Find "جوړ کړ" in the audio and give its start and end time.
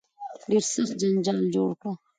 1.53-1.91